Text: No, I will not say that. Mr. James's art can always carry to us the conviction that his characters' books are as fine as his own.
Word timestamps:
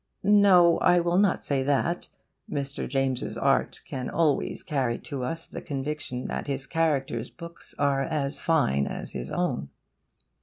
No, 0.23 0.79
I 0.79 0.99
will 0.99 1.19
not 1.19 1.45
say 1.45 1.61
that. 1.61 2.07
Mr. 2.49 2.89
James's 2.89 3.37
art 3.37 3.81
can 3.85 4.09
always 4.09 4.63
carry 4.63 4.97
to 4.97 5.23
us 5.23 5.45
the 5.45 5.61
conviction 5.61 6.25
that 6.25 6.47
his 6.47 6.65
characters' 6.65 7.29
books 7.29 7.75
are 7.77 8.01
as 8.01 8.39
fine 8.39 8.87
as 8.87 9.11
his 9.11 9.29
own. 9.29 9.69